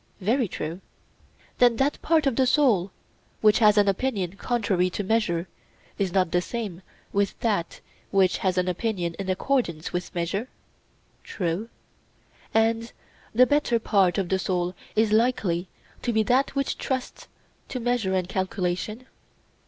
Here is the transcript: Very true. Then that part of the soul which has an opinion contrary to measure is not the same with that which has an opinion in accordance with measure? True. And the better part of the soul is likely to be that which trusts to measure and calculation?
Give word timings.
Very 0.19 0.47
true. 0.47 0.81
Then 1.59 1.75
that 1.75 2.01
part 2.01 2.25
of 2.25 2.35
the 2.35 2.47
soul 2.47 2.89
which 3.41 3.59
has 3.59 3.77
an 3.77 3.87
opinion 3.87 4.35
contrary 4.35 4.89
to 4.89 5.03
measure 5.03 5.47
is 5.99 6.11
not 6.11 6.31
the 6.31 6.41
same 6.41 6.81
with 7.13 7.39
that 7.41 7.81
which 8.09 8.39
has 8.39 8.57
an 8.57 8.67
opinion 8.67 9.13
in 9.19 9.29
accordance 9.29 9.93
with 9.93 10.15
measure? 10.15 10.49
True. 11.23 11.69
And 12.51 12.91
the 13.35 13.45
better 13.45 13.77
part 13.77 14.17
of 14.17 14.29
the 14.29 14.39
soul 14.39 14.73
is 14.95 15.11
likely 15.11 15.67
to 16.01 16.11
be 16.11 16.23
that 16.23 16.55
which 16.55 16.79
trusts 16.79 17.27
to 17.69 17.79
measure 17.79 18.15
and 18.15 18.27
calculation? 18.27 19.05